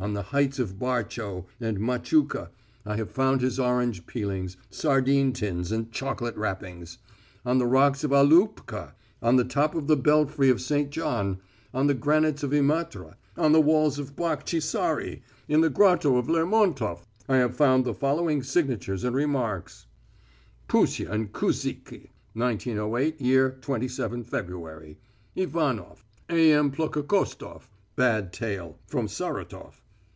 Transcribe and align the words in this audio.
On 0.00 0.14
the 0.14 0.22
heights 0.30 0.60
of 0.60 0.78
Barchau 0.78 1.46
and 1.58 1.80
Machuka 1.80 2.50
I 2.86 2.94
have 2.94 3.10
found 3.10 3.40
his 3.40 3.58
orange 3.58 4.06
peelings, 4.06 4.56
sardine 4.70 5.32
tins, 5.32 5.72
and 5.72 5.90
chocolate 5.90 6.36
wrappings. 6.36 6.98
On 7.44 7.58
the 7.58 7.66
rocks 7.66 8.04
of 8.04 8.12
Aloopka, 8.12 8.94
on 9.20 9.34
the 9.34 9.44
top 9.44 9.74
of 9.74 9.88
the 9.88 9.96
belfry 9.96 10.50
of 10.50 10.60
St. 10.60 10.90
John, 10.90 11.40
on 11.74 11.88
the 11.88 11.94
granites 11.94 12.44
of 12.44 12.52
Imatra, 12.52 13.16
on 13.36 13.50
the 13.50 13.60
walls 13.60 13.98
of 13.98 14.14
Bakhchisari, 14.14 15.22
in 15.48 15.62
the 15.62 15.68
grotto 15.68 16.16
of 16.16 16.28
Lermontof, 16.28 17.00
I 17.28 17.38
have 17.38 17.56
found 17.56 17.84
the 17.84 17.92
following 17.92 18.40
signatures 18.44 19.02
and 19.02 19.16
remarks: 19.16 19.86
"Pusia 20.68 21.10
and 21.10 21.32
Kuziki 21.32 22.10
1908 22.34 23.20
year 23.20 23.58
27 23.62 24.22
February." 24.22 24.96
"Ivanof." 25.36 26.04
"A. 26.30 26.52
M. 26.52 26.70
Plokhokhostof 26.70 27.62
(Bad 27.96 28.32
tail) 28.32 28.78
from 28.86 29.08
Saratof." 29.08 29.82